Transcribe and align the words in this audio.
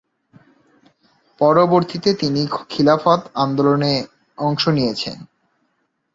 পরবর্তীতে 1.41 2.09
তিনি 2.13 2.41
খিলাফত 2.69 3.21
আন্দোলনে 3.35 3.93
অংশ 4.37 4.63
নিয়েছেন। 4.67 5.17